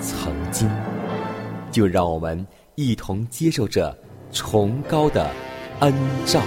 [0.00, 0.68] 曾经，
[1.70, 3.96] 就让我们一同接受这
[4.32, 5.30] 崇高的
[5.80, 5.92] 恩
[6.24, 6.40] 照。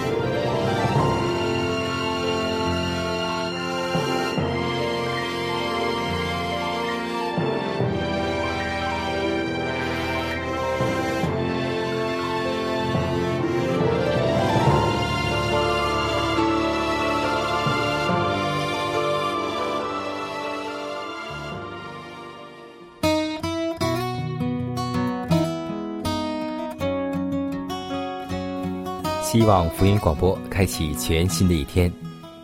[29.50, 31.92] 望福音广播开启全新的一天，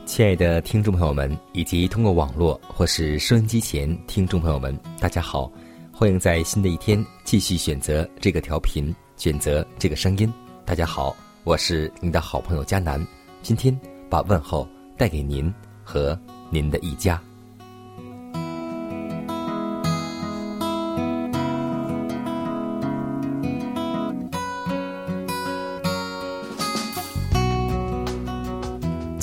[0.08, 5.52] 亲爱的听众朋友们，以及通过网络或是收音机前听众朋友们，大家好，
[5.94, 10.34] 欢迎在新的一天继续选择这个调频，选择这个声音。
[10.66, 13.00] 大家好，我是您的好朋友佳南，
[13.44, 15.54] 今天把问候带给您
[15.84, 16.20] 和
[16.50, 17.22] 您的一家。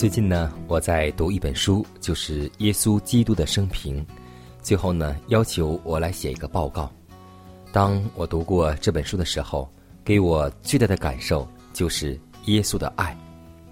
[0.03, 4.05] 最近呢，我在读一本书，就是耶稣基督的生平。
[4.61, 6.93] 最后呢，要求我来写一个报告。
[7.71, 9.73] 当我读过这本书的时候，
[10.05, 13.17] 给我最大的感受就是耶稣的爱。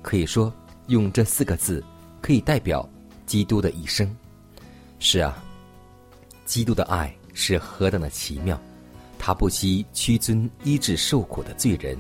[0.03, 0.53] 可以说，
[0.87, 1.83] 用这四个字
[2.21, 2.89] 可以代表
[3.27, 4.09] 基督的一生。
[5.01, 5.37] 是啊，
[6.45, 8.57] 基督的爱是何等的奇妙！
[9.19, 11.99] 他不惜屈尊医治受苦的罪人，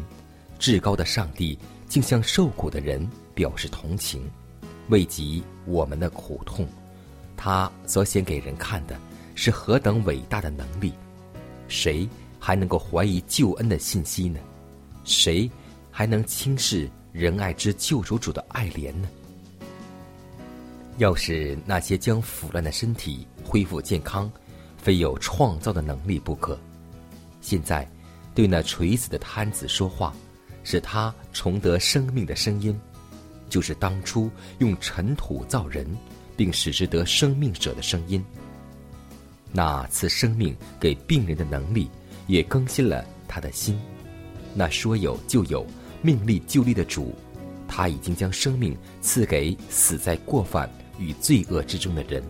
[0.56, 1.58] 至高的上帝
[1.88, 3.04] 竟向受苦的人
[3.40, 4.30] 表示同情，
[4.90, 6.68] 慰藉我们的苦痛。
[7.38, 9.00] 他所显给人看的
[9.34, 10.92] 是何等伟大的能力！
[11.66, 12.06] 谁
[12.38, 14.38] 还能够怀疑救恩的信息呢？
[15.04, 15.50] 谁
[15.90, 19.08] 还能轻视仁爱之救赎主的爱怜呢？
[20.98, 24.30] 要是那些将腐烂的身体恢复健康，
[24.76, 26.58] 非有创造的能力不可。
[27.40, 27.88] 现在，
[28.34, 30.14] 对那垂死的瘫子说话，
[30.62, 32.78] 使他重得生命的声音，
[33.50, 34.30] 就是当初
[34.60, 35.86] 用尘土造人，
[36.36, 38.24] 并使之得生命者的声音。
[39.52, 41.90] 那赐生命给病人的能力，
[42.28, 43.78] 也更新了他的心。
[44.54, 45.66] 那说有就有、
[46.00, 47.14] 命立就立的主，
[47.68, 52.22] 他已经将生命赐给死在过犯与罪恶之中的人。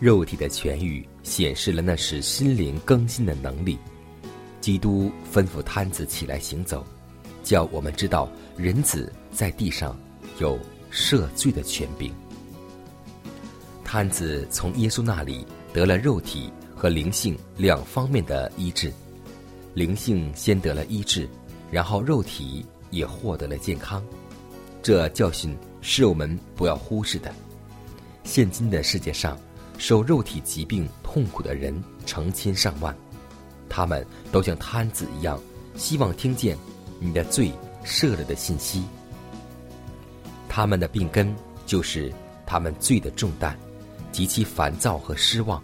[0.00, 3.78] 肉体的痊愈显示了那使心灵更新的能力。
[4.60, 6.84] 基督吩咐瘫子起来行走，
[7.44, 9.96] 叫我们知道人子在地上
[10.40, 10.58] 有
[10.90, 12.12] 赦罪的权柄。
[13.84, 18.92] 瘫子从耶稣那里得了肉体和灵性两方面的医治，
[19.74, 21.28] 灵性先得了医治，
[21.70, 24.04] 然后肉体也获得了健康。
[24.82, 27.32] 这教训是我们不要忽视的。
[28.24, 29.38] 现今的世界上，
[29.78, 31.74] 受肉体疾病痛苦的人
[32.04, 32.96] 成千上万，
[33.68, 35.40] 他们都像瘫子一样，
[35.76, 36.56] 希望听见
[37.04, 37.52] 你的罪
[37.84, 38.82] 赦了的信息。
[40.48, 41.34] 他们的病根
[41.66, 42.10] 就是
[42.46, 43.54] 他们罪的重担，
[44.10, 45.62] 极其烦躁和失望。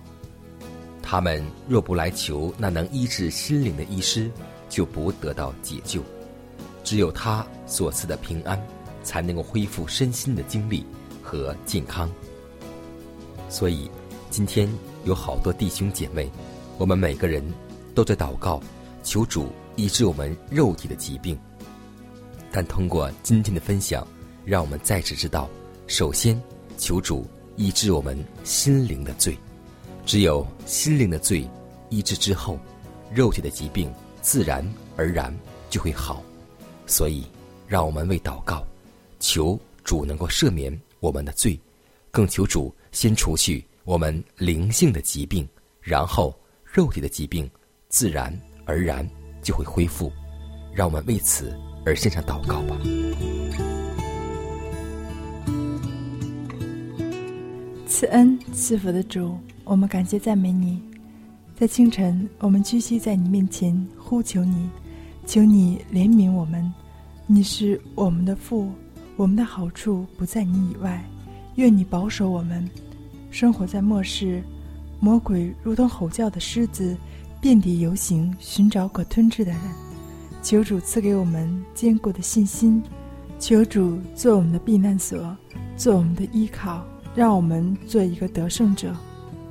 [1.02, 4.30] 他们若不来求那能医治心灵的医师，
[4.68, 6.02] 就不得到解救。
[6.84, 8.60] 只有他所赐的平安，
[9.02, 10.84] 才能够恢复身心的精力
[11.22, 12.10] 和健康。
[13.48, 13.90] 所以，
[14.28, 14.68] 今天
[15.04, 16.30] 有好多弟兄姐妹，
[16.76, 17.42] 我们每个人
[17.94, 18.60] 都在祷告，
[19.02, 21.38] 求主医治我们肉体的疾病。
[22.52, 24.06] 但通过今天的分享，
[24.44, 25.48] 让我们再次知道，
[25.86, 26.40] 首先
[26.76, 27.24] 求主
[27.56, 29.36] 医治我们心灵的罪。
[30.04, 31.48] 只有心灵的罪
[31.88, 32.58] 医治之后，
[33.14, 35.32] 肉体的疾病自然而然
[35.68, 36.22] 就会好。
[36.86, 37.24] 所以，
[37.68, 38.66] 让我们为祷告，
[39.20, 41.58] 求主能够赦免我们的罪，
[42.10, 45.48] 更求主先除去我们灵性的疾病，
[45.80, 47.48] 然后肉体的疾病
[47.88, 49.08] 自然而然
[49.42, 50.10] 就会恢复。
[50.72, 51.52] 让我们为此
[51.84, 52.76] 而献上祷告吧。
[57.86, 60.80] 赐恩赐福的主，我们感谢赞美你。
[61.56, 64.70] 在清晨，我们屈膝在你面前呼求你，
[65.26, 66.72] 求你怜悯我们。
[67.26, 68.70] 你是我们的父，
[69.16, 71.04] 我们的好处不在你以外。
[71.56, 72.66] 愿你保守我们，
[73.30, 74.42] 生活在末世，
[74.98, 76.96] 魔鬼如同吼叫的狮子，
[77.40, 79.60] 遍地游行，寻找可吞吃的人。
[80.42, 82.82] 求主赐给我们坚固的信心，
[83.38, 85.36] 求主做我们的避难所，
[85.76, 86.84] 做我们的依靠。
[87.12, 88.94] 让我们做一个得胜者，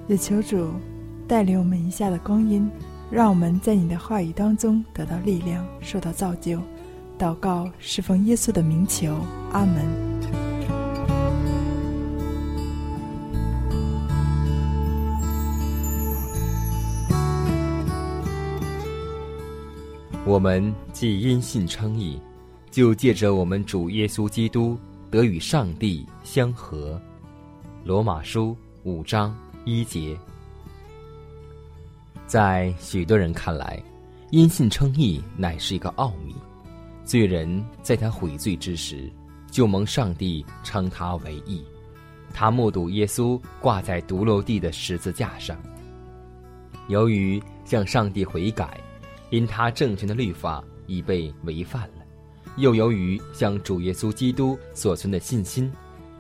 [0.08, 0.70] 也求主
[1.28, 2.70] 带领我们一下的光阴，
[3.12, 6.62] 让我们在你的话语当中得到力量，受到造就。
[7.18, 9.14] 祷告是奉耶稣的名求，
[9.52, 10.09] 阿门。
[20.30, 22.22] 我们既因信称义，
[22.70, 24.78] 就借着我们主耶稣基督
[25.10, 27.02] 得与上帝相合。
[27.84, 29.36] 罗马书五章
[29.66, 30.16] 一节，
[32.28, 33.82] 在许多人看来，
[34.30, 36.36] 因信称义乃是一个奥秘。
[37.04, 39.12] 罪人在他悔罪之时，
[39.50, 41.66] 就蒙上帝称他为义。
[42.36, 45.58] 他目睹耶稣挂在独楼地的十字架上。
[46.88, 48.80] 由于向上帝悔改，
[49.30, 52.04] 因他政权的律法已被违犯了；
[52.58, 55.72] 又由于向主耶稣基督所存的信心。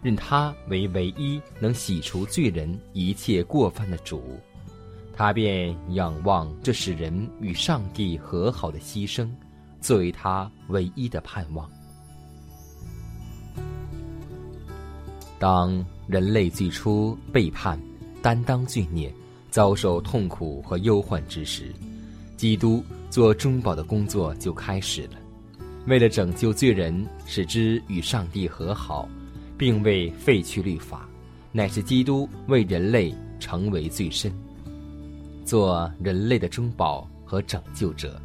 [0.01, 4.39] 认他为唯一能洗除罪人一切过犯的主，
[5.13, 9.27] 他便仰望这使人与上帝和好的牺牲，
[9.81, 11.69] 作为他唯一的盼望。
[15.38, 17.77] 当人类最初背叛、
[18.21, 19.13] 担当罪孽、
[19.51, 21.73] 遭受痛苦和忧患之时，
[22.39, 25.18] 基督做中保的工作就开始了，
[25.88, 29.09] 为了拯救罪人，使之与上帝和好。
[29.57, 31.06] 并未废去律法，
[31.51, 34.31] 乃是基督为人类成为最深，
[35.44, 38.18] 做人类的中保和拯救者，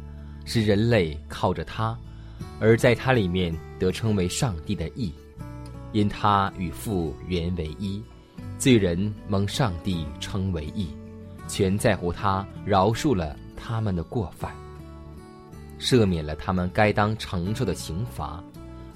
[0.45, 1.93] 使人类靠着他，
[2.57, 5.11] 而在他里面得称为上帝的义，
[5.91, 8.01] 因他与父原为一，
[8.57, 10.87] 罪人蒙上帝称为义，
[11.49, 14.55] 全在乎他饶恕了他们的过犯，
[15.79, 18.43] 赦免了他们该当承受的刑罚，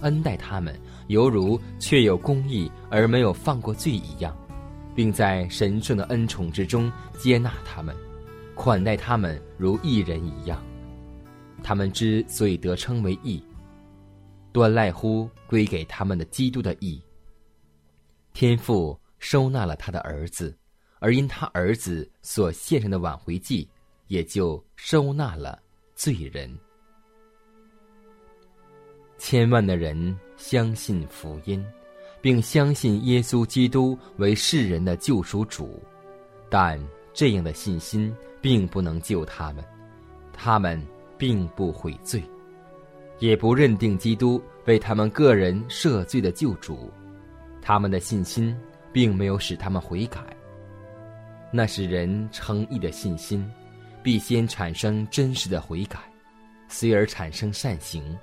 [0.02, 0.80] 恩待他们。
[1.08, 4.38] 犹如确有公义而没有放过罪一样，
[4.94, 7.96] 并在神圣的恩宠之中接纳他们，
[8.54, 10.64] 款待他们如一人一样。
[11.64, 13.44] 他们之所以得称为义，
[14.52, 17.02] 端赖乎归给他们的基督的义。
[18.34, 20.56] 天父收纳了他的儿子，
[21.00, 23.68] 而因他儿子所献上的挽回祭，
[24.10, 25.58] 也就收纳了
[25.96, 26.54] 罪人。
[29.18, 31.66] 千万的人相信福音，
[32.22, 35.82] 并相信耶稣基督为世人的救赎主，
[36.50, 36.80] 但
[37.14, 39.64] 这样的信心并不能救他们，
[40.32, 40.82] 他们
[41.18, 42.24] 并不悔罪，
[43.20, 46.90] 也不认定基督为他们个人赦罪的救主，
[47.62, 48.58] 他们的信心
[48.94, 50.36] 并没有使他们悔改。
[51.52, 53.46] 那是人称义的信心，
[54.02, 56.00] 必先产生真实的悔改，
[56.68, 58.18] 随而产生善行。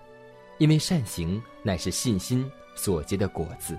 [0.58, 3.78] 因为善行乃是信心所结的果子，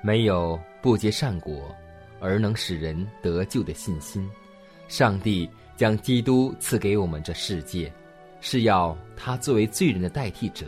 [0.00, 1.74] 没有不结善果
[2.20, 4.30] 而能使人得救的信心。
[4.86, 7.92] 上帝将基督赐给我们这世界，
[8.40, 10.66] 是要他作为罪人的代替者。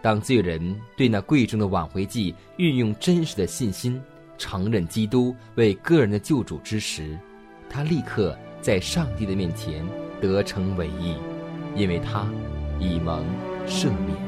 [0.00, 4.00] 当罪人对那贵重的挽回祭运用真实的信心，
[4.36, 7.18] 承认基督为个人的救主之时，
[7.68, 9.86] 他立刻在上帝的面前
[10.20, 11.16] 得成为义，
[11.74, 12.26] 因为他
[12.78, 13.24] 已蒙。
[13.68, 14.27] 赦免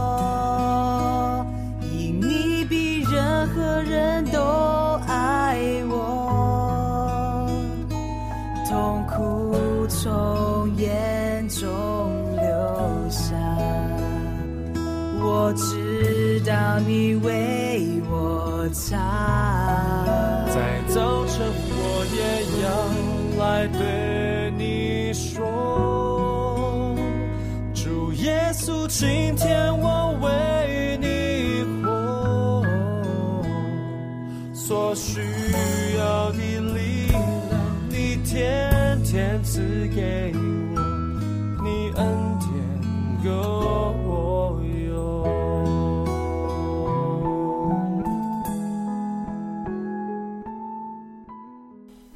[16.79, 18.97] 你为我擦。
[20.47, 22.19] 在早晨，我也
[22.63, 22.69] 要
[23.43, 25.39] 来对你说，
[27.73, 32.65] 主耶稣，今天我为你活，
[34.53, 35.19] 所需
[35.97, 36.37] 要的
[36.73, 37.21] 力量，
[37.89, 39.61] 你天天赐
[39.95, 40.39] 给我，
[41.63, 41.99] 你恩
[42.39, 42.49] 典
[43.23, 43.29] 够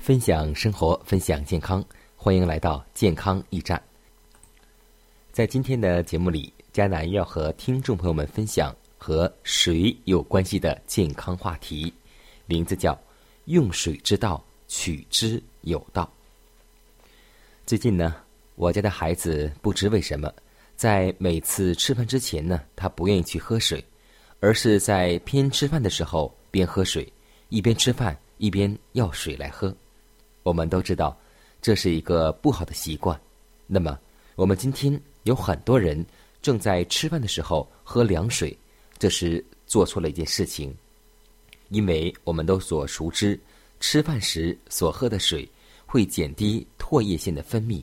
[0.05, 1.83] 分享生活，分享健康，
[2.15, 3.81] 欢迎来到健康驿站。
[5.31, 11.91] 在今天的节目里，迦南要和听众朋友们分享和水有关系的健康话题，
[12.45, 12.95] 名字叫
[13.45, 16.07] “用水之道，取之有道”。
[17.65, 18.15] 最近呢，
[18.53, 20.31] 我家的孩子不知为什么，
[20.75, 23.83] 在每次吃饭之前呢，他不愿意去喝水，
[24.39, 27.11] 而是在边吃饭的时候边喝水，
[27.49, 29.75] 一边吃饭一边要水来喝。
[30.45, 31.17] 我们都知道，
[31.59, 33.19] 这是一个不好的习惯。
[33.65, 33.97] 那么，
[34.35, 36.05] 我们今天有很多人
[36.39, 38.55] 正在吃饭的时候喝凉水，
[38.99, 40.71] 这是做错了一件事情。
[41.69, 43.39] 因为我们都所熟知，
[43.79, 45.49] 吃饭时所喝的水
[45.83, 47.81] 会减低唾液腺的分泌，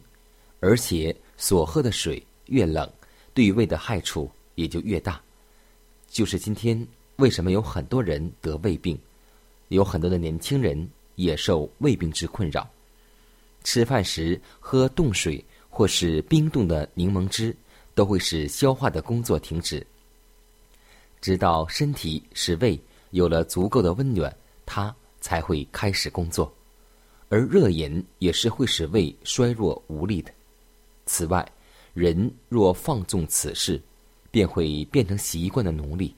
[0.61, 2.89] 而且所喝的水越冷，
[3.35, 5.21] 对胃的害处也就越大。
[6.07, 8.97] 就是今天为什么有很多人得胃病，
[9.67, 10.89] 有很多的年轻人。
[11.17, 12.69] 也受胃病之困扰，
[13.65, 17.55] 吃饭时喝冻水或是冰冻的柠檬汁，
[17.95, 19.87] 都会使消化的工作停止。
[21.21, 22.79] 直到身体使胃
[23.11, 24.35] 有了足够的温暖，
[24.67, 26.53] 它才会开始工作。
[27.29, 30.31] 而热饮也是会使胃衰弱无力的。
[31.07, 31.51] 此外，
[31.95, 33.81] 人若放纵此事，
[34.31, 36.15] 便会变成习惯的奴隶。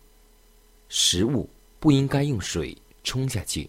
[0.88, 3.68] 食物不应该用水冲下去。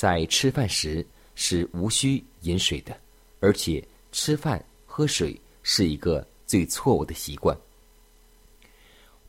[0.00, 2.96] 在吃饭时是无需饮水的，
[3.38, 7.54] 而且吃饭喝水是一个最错误的习惯。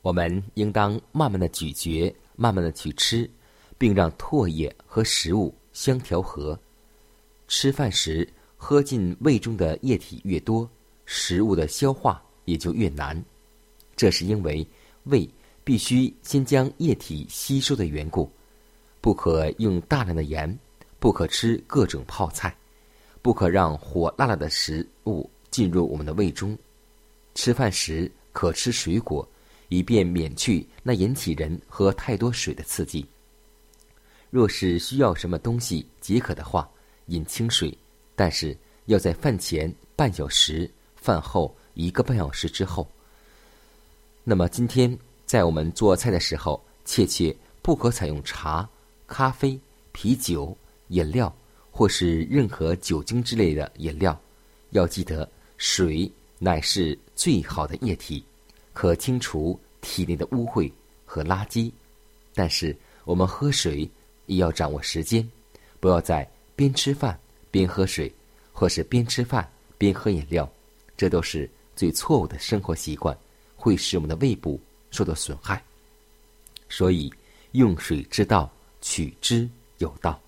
[0.01, 3.29] 我们应当慢慢的咀嚼，慢慢的去吃，
[3.77, 6.57] 并让唾液和食物相调和。
[7.49, 10.69] 吃饭时喝进胃中的液体越多，
[11.05, 13.21] 食物的消化也就越难。
[13.97, 14.65] 这是因为
[15.03, 15.29] 胃
[15.65, 18.31] 必须先将液体吸收的缘故。
[19.01, 20.57] 不可用大量的盐，
[20.99, 22.55] 不可吃各种泡菜，
[23.21, 26.57] 不可让火辣辣的食物进入我们的胃中。
[27.33, 29.27] 吃饭时可吃水果，
[29.69, 33.05] 以便免去那引起人喝太多水的刺激。
[34.29, 36.69] 若是需要什么东西解渴的话，
[37.07, 37.75] 饮清水，
[38.15, 42.87] 但是要在饭前半小时、饭后一个半小时之后。
[44.23, 48.69] 那么今天在我们做菜的时候，切切不可采用茶、
[49.11, 49.59] 咖啡、
[49.91, 51.35] 啤酒、饮料
[51.69, 54.17] 或是任何酒精之类的饮料。
[54.69, 58.23] 要记得，水乃是最好的液体，
[58.71, 60.71] 可清除体内的污秽
[61.05, 61.69] 和垃圾。
[62.33, 63.87] 但是，我们喝水
[64.27, 65.29] 也要掌握时间，
[65.81, 67.19] 不要在边吃饭
[67.51, 68.09] 边喝水，
[68.53, 69.45] 或是边吃饭
[69.77, 70.49] 边喝饮料，
[70.95, 73.15] 这都是最错误的生活习惯，
[73.57, 74.57] 会使我们的胃部
[74.89, 75.61] 受到损害。
[76.69, 77.13] 所以，
[77.51, 78.49] 用水之道，
[78.81, 80.19] 取之有道。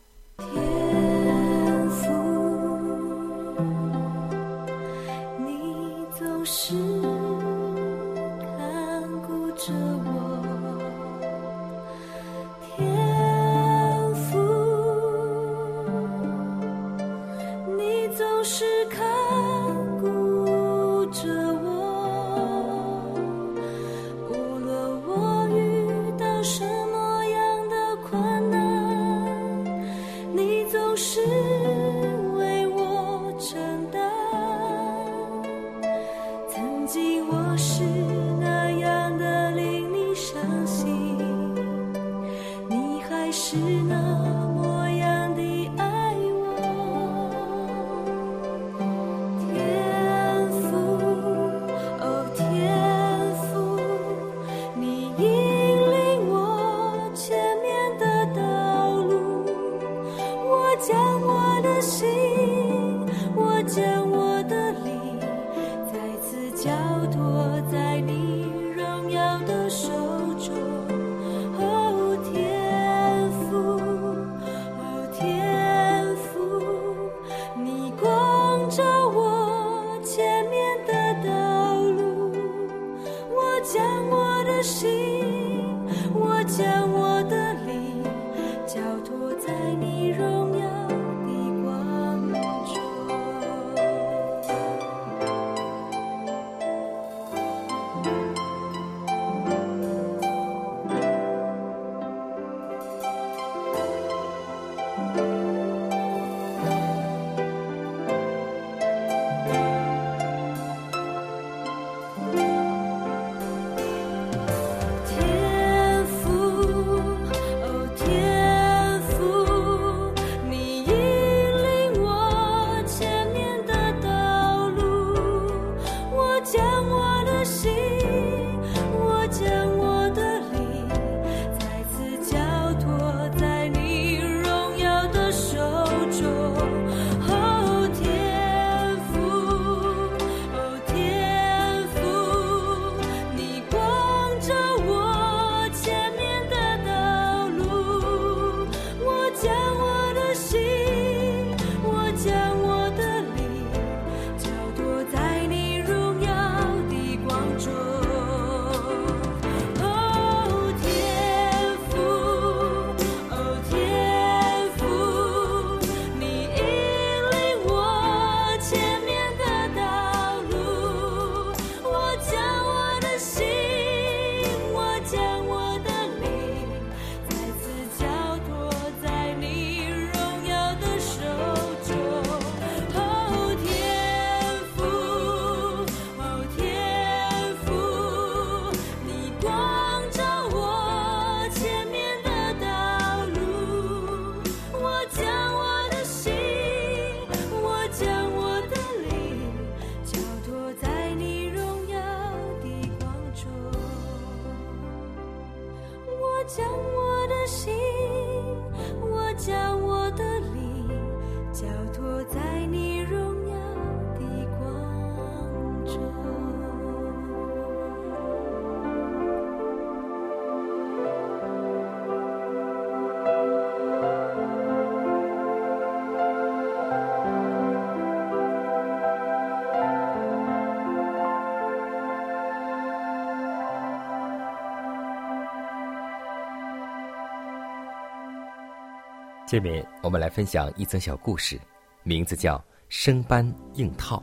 [239.54, 241.62] 下面我们来分享一则小故事，
[242.02, 242.58] 名字叫
[242.90, 244.18] 《生搬硬套》。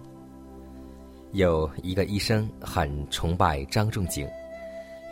[1.30, 4.28] 有一个医生很崇拜张仲景，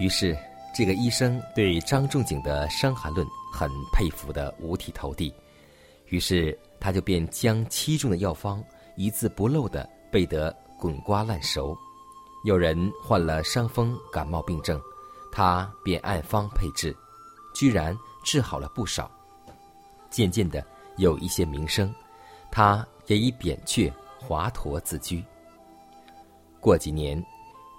[0.01, 0.37] 于是
[0.75, 5.33] 这个医生对张仲景的《伤寒论》很佩服的五体投地，
[6.07, 8.61] 于是他就便将其中的药方
[8.97, 11.79] 一字不漏的背得滚瓜烂熟。
[12.43, 14.83] 有人患了伤风感冒病症，
[15.31, 16.93] 他便按方配治，
[17.55, 19.09] 居然治好了不少。
[20.11, 20.65] 渐渐的
[20.97, 21.95] 有一些名声，
[22.51, 25.23] 他也以扁鹊、华佗自居。
[26.61, 27.23] 过几年，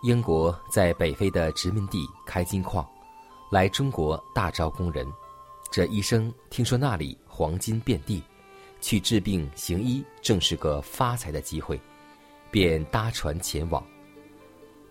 [0.04, 2.88] 英国在北非的殖民地开金矿，
[3.52, 5.06] 来中国大招工人。
[5.72, 8.24] 这医生听说那里黄金遍地，
[8.82, 11.80] 去治病行医正是个发财的机会，
[12.50, 13.86] 便搭船前往。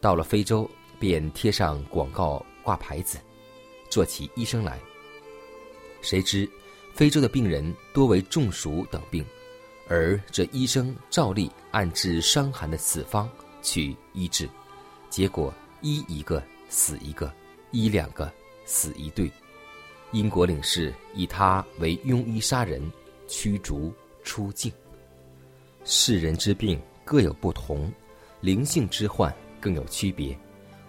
[0.01, 0.71] 到了非洲，
[1.01, 3.19] 便贴上广告挂牌子，
[3.89, 4.79] 做起医生来。
[6.01, 6.49] 谁知
[6.99, 9.25] 非洲的病人多为中暑等病，
[9.87, 13.31] 而这医生照例按治伤寒的死方
[13.63, 14.51] 去医治，
[15.09, 17.33] 结果医一个死一个，
[17.71, 18.29] 医两个
[18.65, 19.31] 死一对。
[20.11, 22.83] 英国领事以他为庸医杀人，
[23.29, 24.73] 驱逐出境。
[25.85, 27.93] 世人之病各有不同，
[28.41, 30.37] 灵性之患更有区别，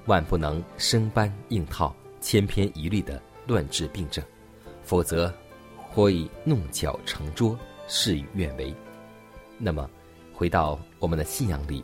[0.07, 4.25] 万不能生搬硬套、千篇一律的乱治病症，
[4.81, 5.31] 否则
[5.89, 8.73] 会弄巧成拙，事与愿违。
[9.57, 9.89] 那么，
[10.33, 11.83] 回到我们的信仰里，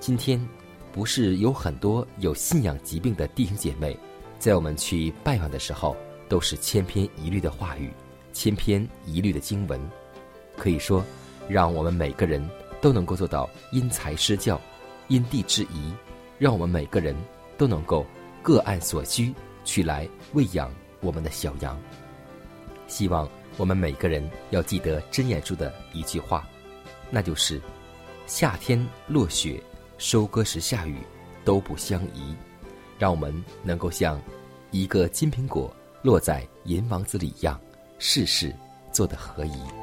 [0.00, 0.44] 今天
[0.92, 3.96] 不是有很多有信仰疾病的弟兄姐妹，
[4.38, 5.96] 在我们去拜访的时候。
[6.28, 7.92] 都是千篇一律的话语，
[8.32, 9.78] 千篇一律的经文，
[10.56, 11.04] 可以说，
[11.46, 12.42] 让我们每个人
[12.80, 14.58] 都能够做到因材施教，
[15.08, 15.92] 因地制宜，
[16.38, 17.14] 让我们每个人
[17.58, 18.06] 都能够
[18.42, 21.78] 各按所需去来喂养我们的小羊。
[22.86, 26.48] 希望我们每个人要记得真言书的一句话，
[27.10, 27.60] 那就是
[28.26, 29.62] 夏天落雪，
[29.98, 30.98] 收割时下雨，
[31.44, 32.34] 都不相宜。
[32.98, 34.20] 让我们能够像
[34.70, 35.74] 一个金苹果。
[36.02, 37.60] 落在银王子里一样，
[38.00, 38.52] 事事
[38.90, 39.81] 做得合宜。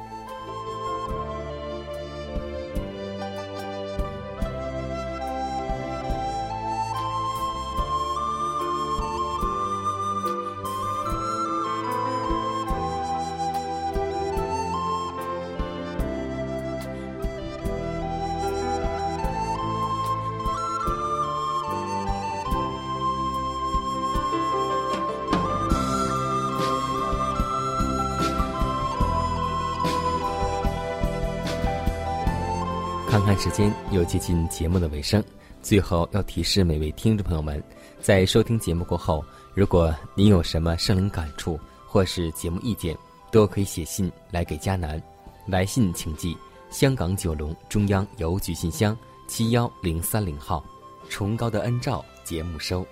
[33.60, 35.22] 间，又接近节目的尾声。
[35.60, 37.62] 最后要提示每位听众朋友们，
[38.00, 42.96] 在收听节目过后，如果您有什么生灵感触或是节目意见，
[43.30, 44.98] 都可以写信来给佳楠。
[45.44, 46.34] 来信请寄
[46.70, 48.96] 香港九龙中央邮局信箱
[49.28, 50.64] 七幺零三零号，
[51.10, 52.86] 崇高的恩照节目收。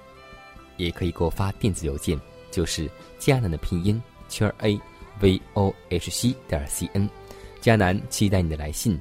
[0.76, 4.78] 也可以给我发电子邮件，就是佳楠的拼音圈 a
[5.18, 7.08] v o h c 点 c n。
[7.58, 9.00] 佳楠期待你的来信。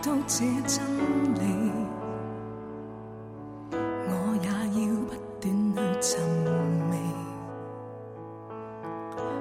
[0.00, 0.80] 到这真
[1.34, 1.42] 理，
[3.72, 4.10] 我
[4.42, 4.48] 也
[4.80, 6.20] 要不断去寻
[6.90, 6.92] 味。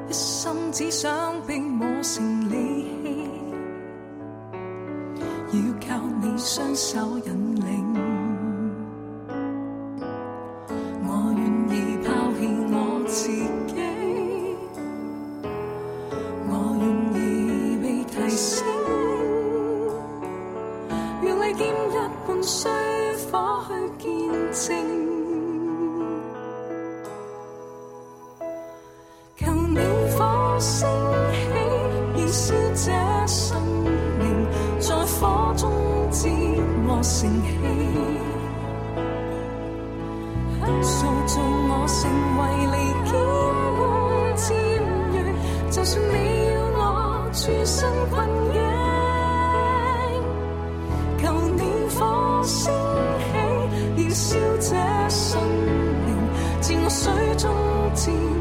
[0.10, 2.56] 一心只想被磨成利
[3.04, 3.06] 器，
[5.52, 5.88] 要靠
[6.22, 7.77] 你双手引领。
[45.96, 46.12] 你
[46.50, 46.82] 要我
[47.32, 48.60] 全身困影，
[51.18, 51.24] 求
[51.56, 51.62] 你
[51.96, 52.74] 火升
[53.32, 53.34] 起，
[53.96, 54.70] 燃烧这
[55.10, 55.42] 生
[56.06, 56.08] 命，
[56.62, 57.50] 情水中
[57.94, 58.37] 战。